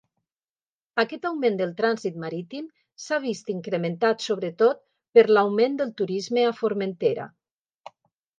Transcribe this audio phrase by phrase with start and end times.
[1.01, 2.65] Aquest augment del trànsit marítim
[3.03, 4.81] s'ha vist incrementat sobretot
[5.19, 7.29] per l'augment del turisme a Formentera.